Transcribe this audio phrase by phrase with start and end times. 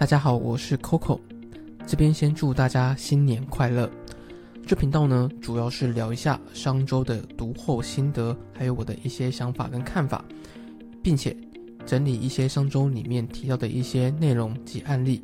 [0.00, 1.20] 大家好，我是 Coco，
[1.86, 3.90] 这边先祝大家新年快乐。
[4.66, 10.24] 这频道呢，主要是聊一下上周的读后心得，还有我的一些想法跟看法，
[11.02, 11.36] 并且
[11.84, 15.22] 整理一些上周里面提到的一些内容及案例，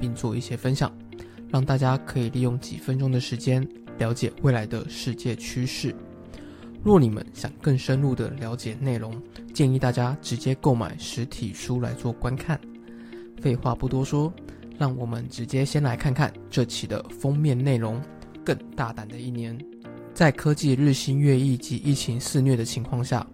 [0.00, 0.90] 并做一些分享，
[1.48, 3.64] 让大家可以利用几分钟的时间
[3.96, 5.94] 了解未来的世界趋势。
[6.82, 9.14] 若你们想更深入的了解内容，
[9.54, 12.60] 建议大家直接购买实体书来做观看。
[13.40, 14.32] 废话不多说，
[14.78, 18.00] 让我们直接先来看看这期的封面内容。
[18.44, 19.56] 更大胆的一年，
[20.14, 23.26] 在科技日新月异及疫情肆虐的情况下，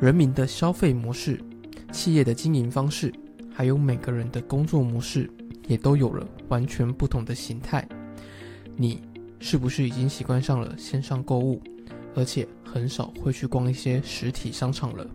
[0.00, 1.40] 人民的消费模式、
[1.90, 3.12] 企业的经营方式，
[3.52, 5.28] 还有每个人的工作模式，
[5.66, 7.88] 也都有了完全不同的形态。
[8.76, 9.00] 你
[9.40, 11.60] 是不是已经习惯上了线上购物，
[12.14, 15.06] 而且很少会去逛一些实体商场了？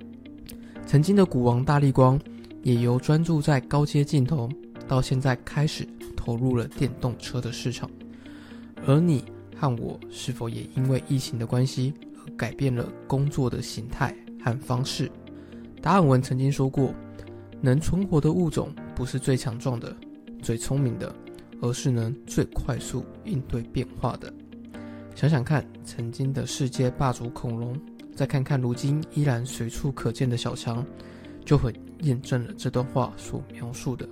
[0.85, 2.19] 曾经的股王大力光。
[2.63, 4.49] 也由专注在高阶镜头，
[4.87, 7.89] 到现在开始投入了电动车的市场。
[8.85, 9.23] 而你
[9.55, 15.11] 和我是否也因为疫情的关系而改变了工作的形态和方式？
[15.81, 16.93] 达尔文曾经说过
[17.61, 19.95] ：“能存活的物种不是最强壮的、
[20.41, 21.13] 最聪明的，
[21.61, 24.33] 而是能最快速应对变化的。”
[25.15, 27.77] 想想看，曾经的世界霸主恐龙，
[28.15, 30.85] 再看看如今依然随处可见的小强。
[31.45, 34.07] 就很验证了这段话所描述的，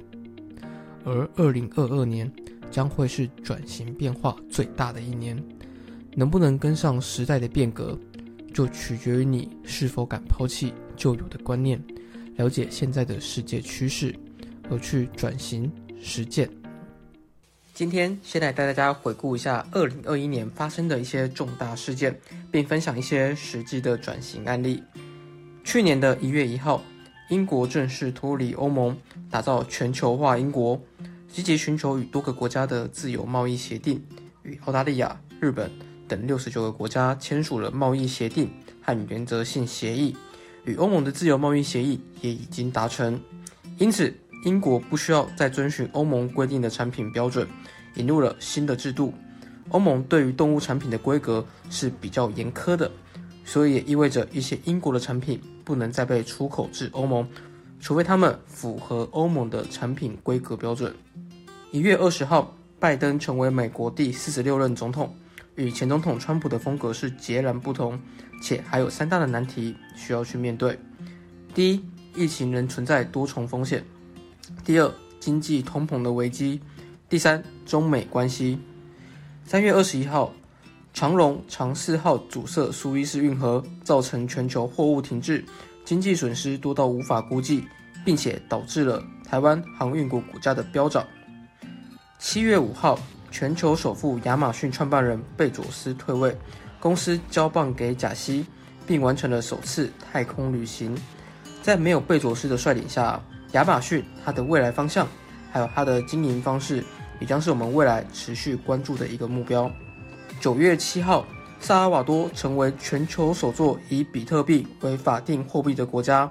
[1.05, 2.31] 而二零二二年
[2.69, 5.41] 将会是转型变化最大的一年，
[6.15, 7.97] 能不能跟上时代的变革，
[8.53, 11.81] 就取决于你是否敢抛弃旧有的观念，
[12.35, 14.13] 了解现在的世界趋势，
[14.69, 16.49] 而去转型实践。
[17.73, 22.19] 今天先来带大家回顾一下二零二一年发生的一些重大事件，
[22.51, 24.83] 并分享一些实际的转型案例。
[25.63, 26.83] 去年的一月一号。
[27.29, 28.95] 英国正式脱离欧盟，
[29.29, 30.81] 打造全球化英国，
[31.27, 34.01] 积极寻求与多个国家的自由贸易协定，
[34.43, 35.69] 与澳大利亚、日本
[36.07, 38.49] 等六十九个国家签署了贸易协定
[38.81, 40.15] 和原则性协议，
[40.63, 43.19] 与欧盟的自由贸易协议也已经达成。
[43.77, 44.13] 因此，
[44.45, 47.45] 英国不需要再遵循欧盟规定的产品标准，
[47.95, 49.13] 引入了新的制度。
[49.69, 52.89] 欧盟对于动物产品的规格是比较严苛的。
[53.43, 57.27] 所以也意味着一些英国的产品不能再被出口至欧盟，
[57.81, 60.95] 除非他们符合欧盟的产品规格标准。
[61.71, 65.13] 一月二十号，拜登成为美国第四十六任总统，
[65.55, 67.99] 与前总统川普的风格是截然不同，
[68.41, 70.79] 且还有三大的难题需要去面对。
[71.53, 71.83] 第一，
[72.15, 73.81] 疫情仍存在多重风险；
[74.63, 74.89] 第二，
[75.19, 76.61] 经济通膨的危机；
[77.09, 78.57] 第三，中美关系。
[79.43, 80.33] 三月二十一号。
[80.97, 85.45] 长荣长四号阻塞苏伊士运河，造成全球货物停滞，
[85.85, 87.63] 经济损失多到无法估计，
[88.03, 91.05] 并且导致了台湾航运股股价的飙涨。
[92.17, 92.97] 七月五号，
[93.29, 96.35] 全球首富亚马逊创办人贝佐斯退位，
[96.79, 98.43] 公司交棒给贾西，
[98.87, 100.97] 并完成了首次太空旅行。
[101.61, 105.07] 在没有贝佐斯的率领下，亚马逊它的未来方向，
[105.51, 106.83] 还有它的经营方式，
[107.19, 109.71] 也将是我们未来持续关注的一个目标。
[110.39, 111.25] 九月七号，
[111.59, 116.29] 萨尔瓦多成为全球首座以比特币为法定货币的国家。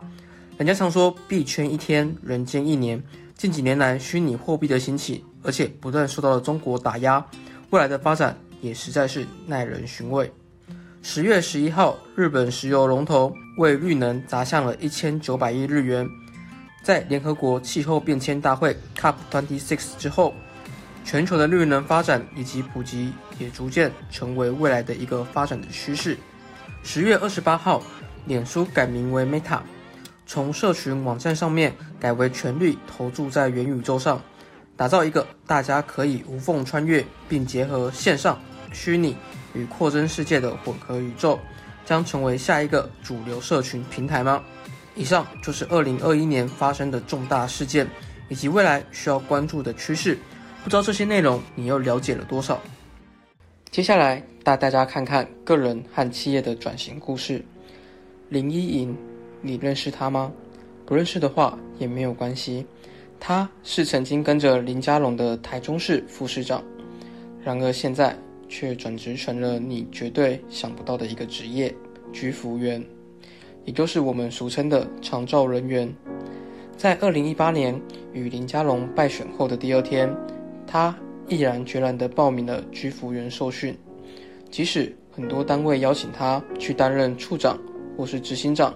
[0.56, 3.02] 人家常说“币圈一天，人间一年”。
[3.36, 7.24] 近几年来，虚拟货币的兴起，而且不断受到了中国打压，
[7.70, 10.32] 未来的发展也实在是耐人寻味。
[11.02, 16.08] 十月十一号，日本石油龙头为绿能砸向了一千九百亿日元。
[16.82, 20.32] 在联合国气候变迁大会 （COP26） 之后。
[21.06, 26.18] 全球的绿能发展以及普及也逐渐成为未来的一个发展的趋势。
[26.82, 27.80] 十月二十八号，
[28.26, 29.60] 脸书改名为 Meta，
[30.26, 34.20] 从社群网站上面改为全力投注在元宇宙上，
[34.76, 38.36] 打造一个大家可以无缝穿越并结合线上、
[38.72, 39.16] 虚拟
[39.54, 41.38] 与扩增世界的混合宇宙，
[41.84, 44.42] 将成为下一个主流社群平台吗？
[44.96, 47.86] 以上就是二零二一年发生的重大事件
[48.28, 50.18] 以及未来需要关注的趋势。
[50.66, 52.60] 不知道这些内容你又了解了多少？
[53.70, 57.40] 接下来带大家看看个人和企业的转型故事。
[58.30, 58.96] 林依莹，
[59.40, 60.32] 你认识他吗？
[60.84, 62.66] 不认识的话也没有关系。
[63.20, 66.60] 他是曾经跟着林佳龙的台中市副市长，
[67.44, 71.72] 然而现在却转职成了你绝对想不到的一个职业——
[72.12, 72.84] 居服员，
[73.64, 75.88] 也就是我们俗称的长照人员。
[76.76, 77.80] 在二零一八年
[78.12, 80.12] 与林佳龙败选后的第二天。
[80.66, 80.94] 他
[81.28, 83.76] 毅然决然地报名了居服员受训，
[84.50, 87.58] 即使很多单位邀请他去担任处长
[87.96, 88.74] 或是执行长，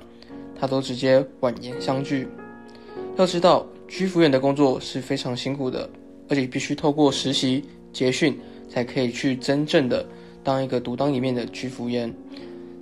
[0.58, 2.26] 他都直接婉言相拒。
[3.16, 5.88] 要知道，居服员的工作是非常辛苦的，
[6.28, 8.38] 而且必须透过实习、结训，
[8.68, 10.06] 才可以去真正的
[10.42, 12.12] 当一个独当一面的居服员。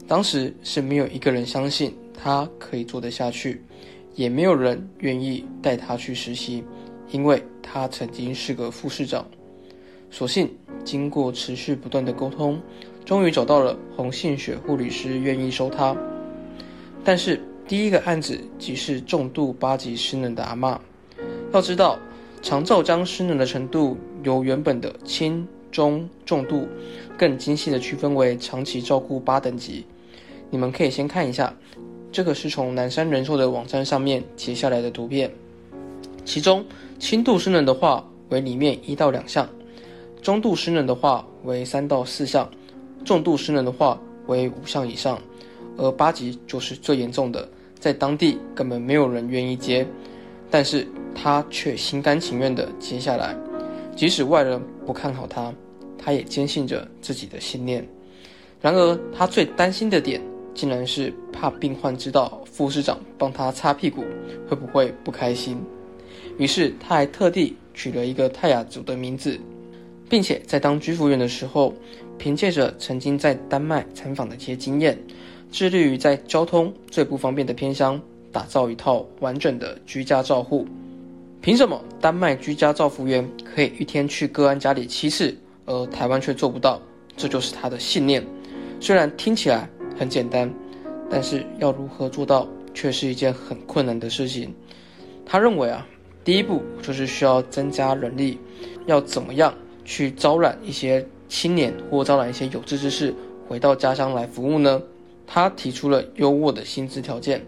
[0.06, 3.61] 当时是没有一个人相信他可以做得下去，
[4.14, 6.62] 也没有人愿意带他去实习，
[7.10, 9.26] 因为他曾经是个副市长。
[10.10, 10.50] 所幸
[10.84, 12.58] 经过持续不断的沟通，
[13.05, 15.94] 终于找到了红杏雪护理师愿意收他。
[17.05, 20.78] 但是第一个案子即是重度八级失能的阿嬷。
[21.52, 21.99] 要知道，
[22.40, 26.66] 长照将失能的程度由原本的轻、中、重度，
[27.19, 29.84] 更精细的区分为长期照顾八等级。
[30.49, 31.54] 你们可以先看一下，
[32.11, 35.31] 这个是从南山人寿的网站上面截下来的图片。
[36.28, 36.62] 其中
[36.98, 39.48] 轻度湿疹的话为里面一到两项，
[40.20, 42.46] 中度湿疹的话为三到四项，
[43.02, 45.19] 重度湿疹的话为五项以上，
[45.78, 47.48] 而八级就是最严重的，
[47.78, 49.86] 在当地根本没有人愿意接，
[50.50, 53.34] 但是他却心甘情愿的接下来，
[53.96, 55.50] 即使外人不看好他，
[55.96, 57.82] 他也坚信着自己的信念。
[58.60, 60.20] 然而他最担心的点。
[60.54, 64.02] 竟然是怕病患知道副市长帮他擦屁股，
[64.48, 65.56] 会不会不开心？
[66.38, 69.38] 于是他还特地取了一个泰雅族的名字，
[70.08, 71.75] 并且在当居服员的时候，
[72.17, 74.99] 凭借着曾经在丹麦参访的一些经验，
[75.52, 78.00] 致力于在交通最不方便的偏乡
[78.32, 80.67] 打造一套完整的居家照护。
[81.43, 85.37] 凭什么丹麦居家照护员可以一天去个案家里七次，
[85.67, 86.81] 而台湾却做不到？
[87.17, 88.25] 这就是他的信念。
[88.81, 89.69] 虽然听起来。
[89.99, 90.49] 很简单，
[91.11, 94.55] 但是要如何做到，却是一件很困难的事情。
[95.26, 95.85] 他认为啊，
[96.28, 98.38] 第一步就是需要增加人力，
[98.84, 103.14] 要怎么样去招揽一些青年或招揽一些有志之士
[103.48, 104.82] 回到家乡来服务呢？
[105.26, 107.42] 他提出了优渥的薪资条件，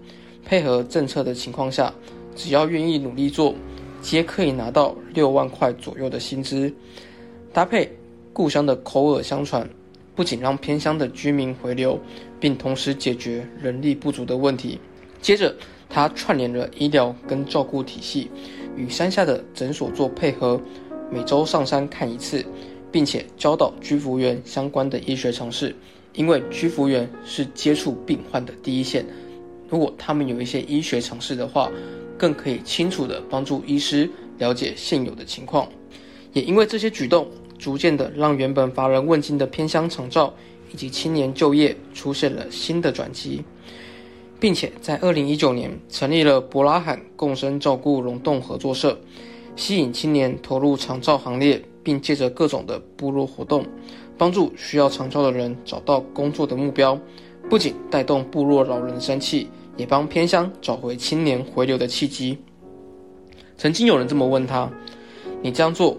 [0.47, 1.93] 配合政策的情况下，
[2.35, 3.55] 只要愿意努力做，
[4.01, 6.73] 皆可以拿到六万块左右的薪资，
[7.53, 7.95] 搭配
[8.33, 9.69] 故乡的口耳相传。
[10.17, 12.01] 不仅让偏乡的居民回流，
[12.41, 14.81] 并同时解决人力不足的问题。
[15.21, 15.55] 接着，
[15.87, 18.31] 他串联了医疗跟照顾体系，
[18.77, 20.61] 与山下的诊所做配合，
[21.11, 22.45] 每周上山看一次，
[22.91, 25.75] 并且教导居服员相关的医学常识。
[26.15, 29.05] 因为居服员是接触病患的第一线，
[29.69, 31.71] 如果他们有一些医学常识的话，
[32.19, 35.69] 更可以清楚地帮助医师了解现有的情况。
[36.33, 37.27] 也因为这些举动。
[37.61, 40.33] 逐渐的，让原本乏人问津的偏乡长照
[40.73, 43.45] 以及青年就业出现了新的转机，
[44.41, 48.99] 并且在二零一九年成立了博拉罕共生照顾溶洞合作社，
[49.55, 53.63] 吸引青年投入长照行列，并借着各种的部落活动，
[54.17, 56.99] 帮助需要长照的人找到工作的目标，
[57.51, 59.47] 不仅带动部落老人生气，
[59.77, 62.39] 也帮偏乡找回青年回流的契机。
[63.59, 64.71] 曾经有人这么问他
[65.43, 65.95] ：“你这样做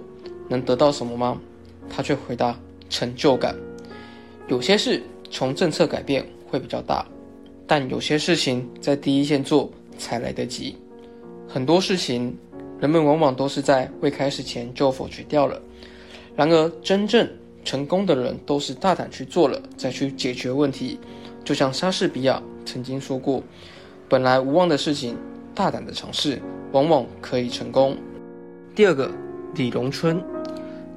[0.50, 1.40] 能得到什么吗？”
[1.88, 2.58] 他却回答
[2.90, 3.56] ：“成就感。
[4.48, 5.00] 有些事
[5.30, 7.06] 从政策改变会比较大，
[7.72, 10.76] 但有些事情在第一线做才来得及。
[11.48, 12.38] 很多事情，
[12.82, 15.58] 人们往往都是在未开始前就否决掉了。
[16.36, 17.26] 然而，真正
[17.64, 21.00] 成功的人都是大胆去做了，再去解决问题。
[21.46, 23.42] 就像莎士比亚曾经说过
[24.10, 25.16] ：‘本来无望的事情，
[25.56, 26.42] 大胆的尝试，
[26.74, 27.96] 往往可以成功。’
[28.76, 29.10] 第二个，
[29.56, 30.22] 李荣春。”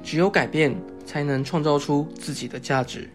[0.03, 3.09] 只有改变，才能创造出自己的价值。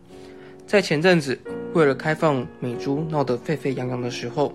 [0.67, 1.39] 在前阵子，
[1.73, 4.53] 为了开放美猪闹得沸沸扬扬的时候，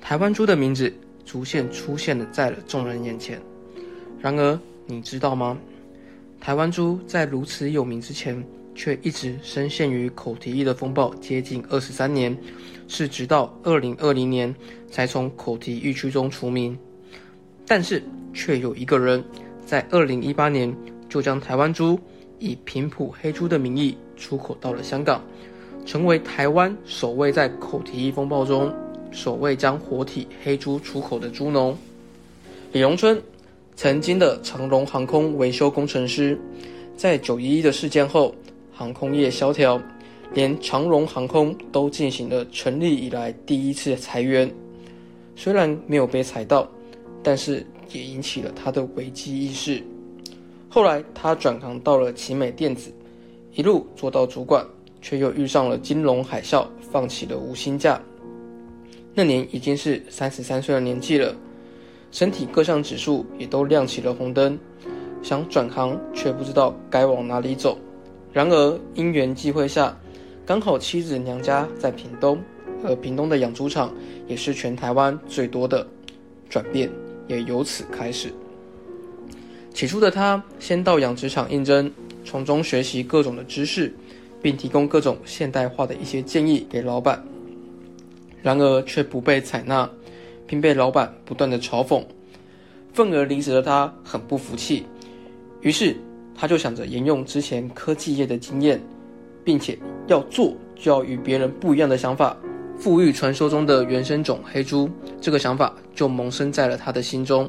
[0.00, 0.92] 台湾猪的名字
[1.24, 3.40] 逐渐出现了在了众人眼前。
[4.20, 5.58] 然而，你知道吗？
[6.40, 8.42] 台湾猪在如此有名之前，
[8.74, 12.36] 却一直深陷于口蹄疫的风暴接近二十三年，
[12.88, 14.54] 是直到二零二零年
[14.90, 16.78] 才从口蹄疫区中除名。
[17.66, 19.22] 但是，却有一个人
[19.64, 20.74] 在二零一八年。
[21.08, 22.00] 就将台湾猪
[22.38, 25.22] 以平埔黑猪的名义出口到了香港，
[25.84, 28.72] 成为台湾首位在口蹄疫风暴中
[29.10, 31.76] 首位将活体黑猪出口的猪农。
[32.72, 33.20] 李荣春，
[33.76, 36.40] 曾经的长荣航空维修工程师，
[36.96, 38.34] 在九一一的事件后，
[38.72, 39.80] 航空业萧条，
[40.32, 44.50] 连长荣航空都进行了成立以来第一次裁员。
[45.36, 46.66] 虽然没有被裁到，
[47.22, 49.82] 但是也引起了他的危机意识。
[50.70, 52.90] 后来，他转行到了奇美电子，
[53.54, 54.64] 一路做到主管，
[55.02, 58.00] 却又遇上了金融海啸，放弃了无薪假。
[59.12, 61.36] 那年已经是三十三岁的年纪了，
[62.10, 64.58] 身体各项指数也都亮起了红灯，
[65.22, 67.76] 想转行却不知道该往哪里走。
[68.32, 69.94] 然而因缘际会下，
[70.46, 72.40] 刚好妻子娘家在屏东，
[72.82, 73.92] 而屏东的养猪场
[74.26, 75.86] 也是全台湾最多的，
[76.48, 76.90] 转变
[77.28, 78.32] 也由此开始。
[79.74, 81.92] 起初的他先到养殖场应征，
[82.24, 83.92] 从中学习各种的知识，
[84.42, 87.22] 并提供各种现代化的一些建议给老板。
[88.42, 89.88] 然而却不被采纳，
[90.46, 92.04] 并被老板不断的嘲讽。
[92.92, 94.84] 愤而离职的他很不服气，
[95.60, 95.96] 于是
[96.34, 98.78] 他就想着沿用之前科技业的经验，
[99.44, 102.36] 并且要做就要与别人不一样的想法。
[102.76, 107.48] 富裕传说中的原生种黑猪，这个想法就萌生在了他的心中。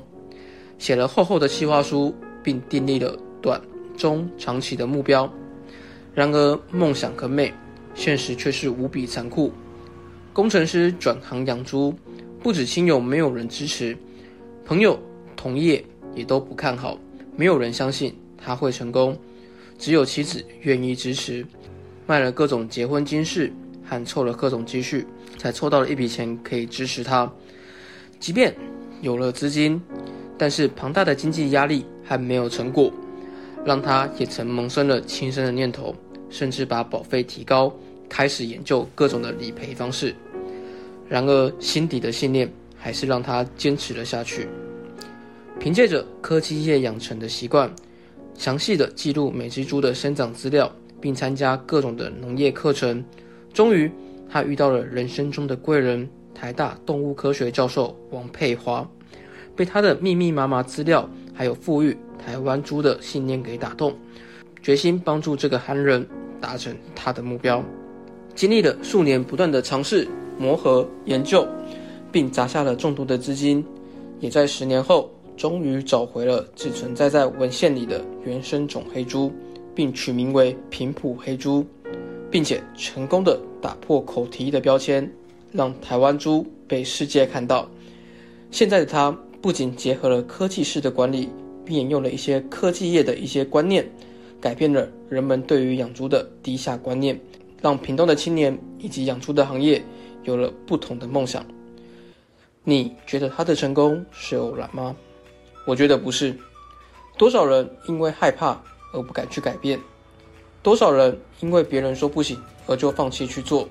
[0.78, 3.60] 写了厚厚的计划书，并订立了短、
[3.98, 5.28] 中、长期的目标。
[6.14, 7.54] 然而，梦想很美，
[7.96, 9.52] 现实却是无比残酷。
[10.32, 11.94] 工程师转行养猪，
[12.42, 13.98] 不止亲友没有人支持，
[14.66, 15.00] 朋友、
[15.36, 15.84] 同业
[16.16, 16.98] 也都不看好，
[17.36, 19.18] 没有人相信他会成功。
[19.80, 21.46] 只有妻子愿意支持，
[22.06, 23.52] 卖了各种结婚金饰，
[23.84, 25.06] 还凑了各种积蓄，
[25.38, 27.32] 才凑到了一笔钱可以支持他。
[28.20, 28.56] 即便
[29.02, 29.82] 有了资金，
[30.38, 32.94] 但是庞大的经济压力还没有成果，
[33.66, 35.94] 让他也曾萌生了轻生的念头，
[36.34, 37.72] 甚至把保费提高，
[38.10, 40.16] 开始研究各种的理赔方式。
[41.08, 44.48] 然而心底的信念还是让他坚持了下去。
[45.60, 47.72] 凭借着科技业养成的习惯，
[48.36, 53.06] 详细的记录每只猪的生长资料，并参加各种的农业课程，
[53.54, 53.90] 终于
[54.28, 58.90] 他遇到了人生中的贵人——台大动物科学教授王佩华。
[59.56, 63.96] 被他的密密麻麻资料，还有富裕台湾猪的信念给打动，
[64.64, 66.04] 决心帮助这个憨人
[66.44, 67.64] 达成他的目标。
[68.36, 70.06] 经历了数年不断的尝试、
[70.38, 71.48] 磨合、研究，
[72.12, 73.64] 并砸下了众多的资金，
[74.20, 79.32] 也在十年后终于找回了只存在在文献里的原生种黑猪，
[79.74, 81.66] 并取名为平埔黑猪，
[82.30, 85.10] 并且成功的打破口蹄疫的标签，
[85.54, 87.66] 让台湾猪被世界看到。
[88.52, 89.18] 现在的他。
[89.44, 91.28] 不仅结合了科技式的管理，
[91.66, 93.86] 并引用了一些科技业的一些观念，
[94.44, 97.18] 改变了人们对于养猪的低下观念，
[97.62, 99.82] 让屏东的青年以及养猪的行业
[100.24, 101.46] 有了不同的梦想。
[102.66, 104.94] 你觉得他的成功是偶然吗？
[105.66, 106.38] 我觉得不是。
[107.18, 109.80] 多少人因为害怕而不敢去改变？
[110.62, 113.66] 多少人因为别人说不行而就放弃去做？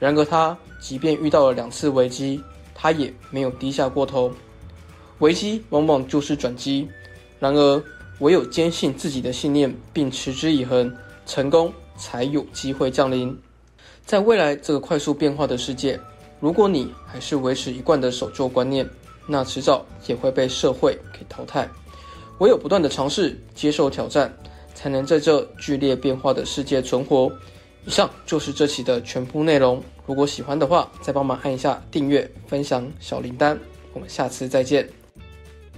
[0.00, 2.42] 然而他即便遇到了两次危机，
[2.74, 4.32] 他也没有低下过头。
[5.20, 6.88] 危机往往就是转机，
[7.38, 7.84] 然而
[8.20, 10.94] 唯有坚信自己的信念并持之以恒，
[11.26, 13.36] 成功才有机会降临。
[14.06, 15.98] 在未来这个快速变化的世界，
[16.40, 18.88] 如果你还是维持一贯的守旧观念，
[19.26, 21.68] 那迟早也会被社会给淘汰。
[22.38, 24.32] 唯有不断的尝试、接受挑战，
[24.74, 27.32] 才能在这剧烈变化的世界存活。
[27.86, 29.82] 以上就是这期的全部内容。
[30.06, 33.56] 如果喜欢的话，再帮忙按一下订阅、分享小铃铛。
[33.92, 35.03] 我们下次再见。